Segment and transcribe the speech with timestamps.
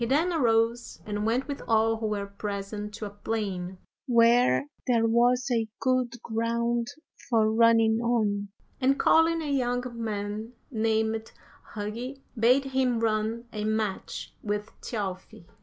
[0.01, 3.77] He then arose and went with all who were present to a plain
[4.07, 6.87] where there was a good ground
[7.29, 8.47] for running on,
[8.81, 11.31] and calling a young man named
[11.75, 15.45] Hugi, bade him run a match with Thjalfi.